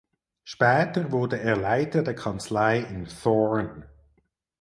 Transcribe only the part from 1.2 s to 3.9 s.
er Leiter der Kanzlei in Thorn.